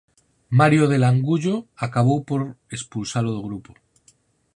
Mario 0.59 0.83
de 0.91 0.97
Langullo 1.03 1.55
acabou 1.85 2.19
por 2.29 2.41
expulsalo 2.75 3.29
do 3.33 3.41
grupo. 3.47 3.71